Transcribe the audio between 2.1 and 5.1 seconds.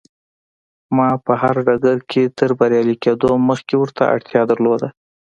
کې تر بريالي کېدو مخکې ورته اړتيا درلوده.